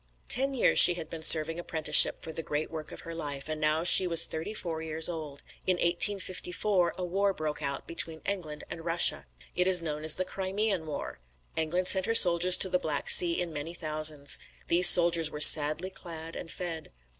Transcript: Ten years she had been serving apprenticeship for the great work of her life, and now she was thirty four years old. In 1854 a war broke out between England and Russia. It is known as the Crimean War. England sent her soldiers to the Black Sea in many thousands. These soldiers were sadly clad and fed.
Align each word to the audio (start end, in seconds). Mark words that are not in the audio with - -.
Ten 0.27 0.55
years 0.55 0.79
she 0.79 0.95
had 0.95 1.11
been 1.11 1.21
serving 1.21 1.59
apprenticeship 1.59 2.23
for 2.23 2.33
the 2.33 2.41
great 2.41 2.71
work 2.71 2.91
of 2.91 3.01
her 3.01 3.13
life, 3.13 3.47
and 3.47 3.61
now 3.61 3.83
she 3.83 4.07
was 4.07 4.23
thirty 4.25 4.51
four 4.51 4.81
years 4.81 5.07
old. 5.07 5.43
In 5.67 5.75
1854 5.75 6.95
a 6.97 7.05
war 7.05 7.33
broke 7.35 7.61
out 7.61 7.85
between 7.85 8.23
England 8.25 8.63
and 8.71 8.83
Russia. 8.83 9.27
It 9.55 9.67
is 9.67 9.79
known 9.79 10.03
as 10.03 10.15
the 10.15 10.25
Crimean 10.25 10.87
War. 10.87 11.19
England 11.55 11.87
sent 11.87 12.07
her 12.07 12.15
soldiers 12.15 12.57
to 12.57 12.67
the 12.69 12.79
Black 12.79 13.11
Sea 13.11 13.39
in 13.39 13.53
many 13.53 13.75
thousands. 13.75 14.39
These 14.69 14.89
soldiers 14.89 15.29
were 15.29 15.39
sadly 15.39 15.91
clad 15.91 16.35
and 16.35 16.49
fed. 16.51 16.91